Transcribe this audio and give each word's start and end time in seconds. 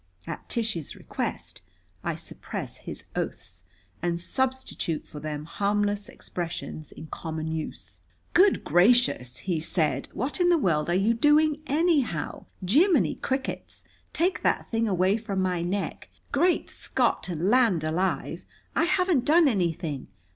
At 0.25 0.49
Tish's 0.49 0.95
request 0.95 1.61
I 2.03 2.15
suppress 2.15 2.77
his 2.77 3.03
oaths, 3.15 3.65
and 4.01 4.19
substitute 4.19 5.05
for 5.05 5.19
them 5.19 5.45
harmless 5.45 6.09
expressions 6.09 6.91
in 6.91 7.05
common 7.05 7.51
use. 7.51 7.99
"Good 8.33 8.63
gracious!" 8.63 9.37
he 9.45 9.59
said. 9.59 10.07
"What 10.13 10.39
in 10.39 10.49
the 10.49 10.57
world 10.57 10.89
are 10.89 10.95
you 10.95 11.13
doing 11.13 11.61
anyhow? 11.67 12.47
Jimminy 12.65 13.13
crickets, 13.21 13.83
take 14.11 14.41
that 14.41 14.71
thing 14.71 14.87
away 14.87 15.17
from 15.17 15.39
my 15.39 15.61
neck! 15.61 16.09
Great 16.31 16.71
Scott 16.71 17.29
and 17.29 17.49
land 17.51 17.83
alive, 17.83 18.43
I 18.75 18.85
haven't 18.85 19.23
done 19.25 19.47
anything! 19.47 20.07